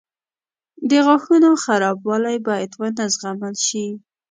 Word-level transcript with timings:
•د 0.89 0.91
غاښونو 1.05 1.49
خرابوالی 1.63 2.37
باید 2.47 2.71
ونه 2.79 3.05
زغمل 3.15 3.55
شي. 3.67 3.87